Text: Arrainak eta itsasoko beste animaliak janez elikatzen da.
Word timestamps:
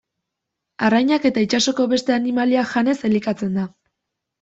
Arrainak 0.87 1.29
eta 1.31 1.45
itsasoko 1.49 1.87
beste 1.95 2.19
animaliak 2.19 2.75
janez 2.77 3.01
elikatzen 3.13 3.59
da. 3.63 3.73